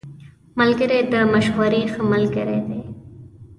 [0.59, 2.81] ملګری د مشورې ښه ملګری دی